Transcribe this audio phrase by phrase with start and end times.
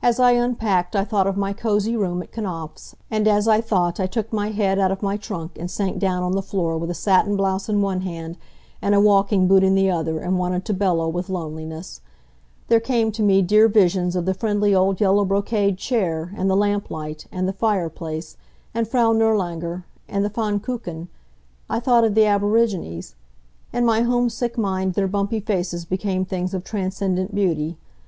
[0.00, 3.98] As I unpacked I thought of my cosy room at Knapfs', and as I thought
[3.98, 6.88] I took my head out of my trunk and sank down on the floor with
[6.88, 8.38] a satin blouse in one hand,
[8.80, 12.00] and a walking boot in the other, and wanted to bellow with loneliness.
[12.68, 16.54] There came to me dear visions of the friendly old yellow brocade chair, and the
[16.54, 18.36] lamplight, and the fireplace,
[18.72, 21.08] and Frau Nirlanger, and the Pfannkuchen.
[21.68, 23.16] I thought of the aborigines.
[23.72, 27.76] In my homesick mind their bumpy faces became things of transcendent beauty.